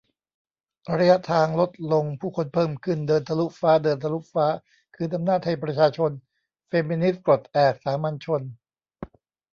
[0.97, 4.45] ระยะทางลดลงผู้คนเพิ่มขึ้น เดินทะลุฟ้า เดินทะลุฟ้า
[4.95, 6.11] คืนอำนาจให้ประชาชน
[6.67, 8.41] เฟมินิสต์ปลดแอก สามัญชน